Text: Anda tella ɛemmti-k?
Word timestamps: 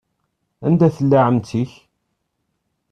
Anda 0.65 0.87
tella 0.95 1.19
ɛemmti-k? 1.27 1.71